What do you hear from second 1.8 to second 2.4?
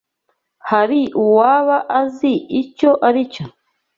azi